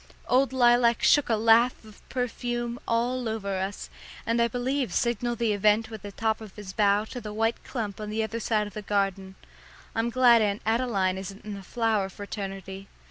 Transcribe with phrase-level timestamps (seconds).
[0.27, 3.87] Old Lilac shook a laugh of perfume all over us,
[4.25, 7.63] and I believe signalled the event with the top of his bough to the white
[7.63, 9.35] clump on the other side of the garden.
[9.93, 12.87] I'm glad Aunt Adeline isn't in the flower fraternity.